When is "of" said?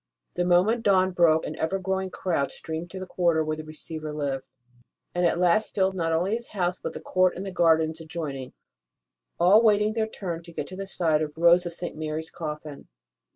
4.09-4.15, 11.21-11.37, 11.67-11.75